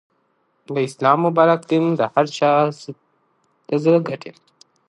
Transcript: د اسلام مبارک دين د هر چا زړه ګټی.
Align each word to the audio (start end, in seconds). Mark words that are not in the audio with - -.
د 0.73 0.75
اسلام 0.87 1.19
مبارک 1.27 1.61
دين 1.69 1.85
د 1.99 2.01
هر 2.13 2.25
چا 2.37 2.51
زړه 3.83 3.99
ګټی. 4.09 4.31